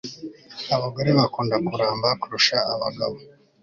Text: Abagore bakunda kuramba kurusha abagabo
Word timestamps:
Abagore 0.75 1.09
bakunda 1.17 1.55
kuramba 1.67 2.09
kurusha 2.21 2.57
abagabo 2.73 3.17